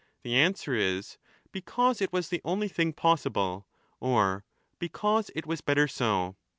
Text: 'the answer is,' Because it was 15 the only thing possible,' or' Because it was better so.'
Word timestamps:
'the 0.23 0.33
answer 0.35 0.73
is,' 0.73 1.19
Because 1.51 2.01
it 2.01 2.11
was 2.11 2.27
15 2.29 2.35
the 2.35 2.41
only 2.49 2.67
thing 2.67 2.91
possible,' 2.91 3.67
or' 3.99 4.43
Because 4.79 5.29
it 5.35 5.45
was 5.45 5.61
better 5.61 5.87
so.' 5.87 6.37